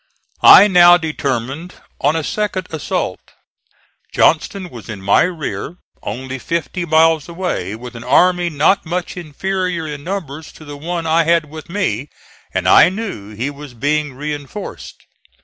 [0.41, 3.19] I now determined on a second assault.
[4.11, 9.85] Johnston was in my rear, only fifty miles away, with an army not much inferior
[9.85, 12.09] in numbers to the one I had with me,
[12.51, 15.05] and I knew he was being reinforced.